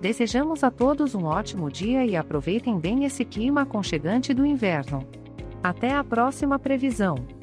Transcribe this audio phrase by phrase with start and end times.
[0.00, 5.08] Desejamos a todos um ótimo dia e aproveitem bem esse clima aconchegante do inverno.
[5.62, 7.37] Até a próxima previsão.